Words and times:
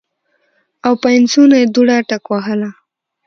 او 0.85 0.93
پاينڅو 1.03 1.41
نه 1.51 1.57
دوړه 1.73 1.97
ټکوهله 2.09 2.69